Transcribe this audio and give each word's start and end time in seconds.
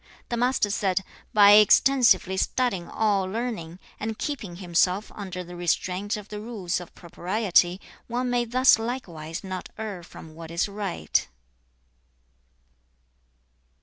The 0.29 0.37
Master 0.37 0.71
said, 0.71 1.03
'By 1.31 1.51
extensively 1.51 2.35
studying 2.35 2.89
all 2.89 3.25
learning, 3.25 3.77
and 3.99 4.17
keeping 4.17 4.55
himself 4.55 5.11
under 5.13 5.43
the 5.43 5.55
restraint 5.55 6.17
of 6.17 6.29
the 6.29 6.39
rules 6.41 6.79
of 6.79 6.95
propriety, 6.95 7.79
one 8.07 8.27
may 8.31 8.45
thus 8.45 8.79
likewise 8.79 9.43
not 9.43 9.69
err 9.77 10.01
from 10.01 10.33
what 10.33 10.49
is 10.49 10.67
right.' 10.67 11.27